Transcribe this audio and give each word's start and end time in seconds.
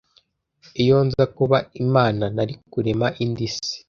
iyo 0.83 0.97
nza 1.07 1.23
kuba 1.35 1.57
imana 1.83 2.25
nari 2.35 2.53
kurema 2.71 3.07
indi 3.23 3.43
isi 3.49 3.75